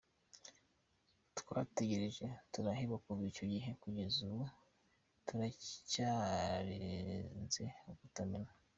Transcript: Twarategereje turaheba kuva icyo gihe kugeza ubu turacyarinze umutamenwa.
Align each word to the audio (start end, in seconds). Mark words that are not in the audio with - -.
Twarategereje 1.39 2.25
turaheba 2.53 2.95
kuva 3.05 3.23
icyo 3.31 3.45
gihe 3.53 3.69
kugeza 3.81 4.17
ubu 4.27 4.43
turacyarinze 5.27 7.63
umutamenwa. 7.91 8.51